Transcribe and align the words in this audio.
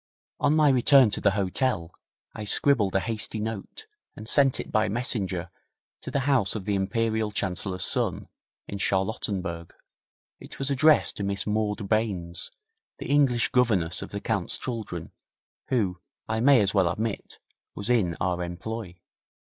On 0.39 0.55
my 0.55 0.69
return 0.69 1.11
to 1.11 1.21
the 1.21 1.29
hotel 1.37 1.93
I 2.33 2.43
scribbled 2.43 2.95
a 2.95 2.99
hasty 3.01 3.39
note 3.39 3.85
and 4.15 4.27
sent 4.27 4.59
it 4.59 4.71
by 4.71 4.89
messenger 4.89 5.51
to 6.01 6.09
the 6.09 6.21
house 6.21 6.55
of 6.55 6.65
the 6.65 6.73
Imperial 6.73 7.29
Chancellor's 7.31 7.85
son 7.85 8.27
in 8.67 8.79
Charlottenburg. 8.79 9.75
It 10.39 10.57
was 10.57 10.71
addressed 10.71 11.17
to 11.17 11.23
Miss 11.23 11.45
Maud 11.45 11.87
Baines, 11.87 12.49
the 12.97 13.11
English 13.11 13.49
governess 13.49 14.01
of 14.01 14.09
the 14.09 14.19
Count's 14.19 14.57
children, 14.57 15.11
who, 15.67 15.99
I 16.27 16.39
may 16.39 16.61
as 16.61 16.73
well 16.73 16.89
admit, 16.89 17.37
was 17.75 17.87
in 17.87 18.17
our 18.19 18.41
employ. 18.43 18.95